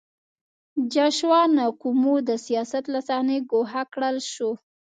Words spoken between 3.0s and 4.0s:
صحنې ګوښه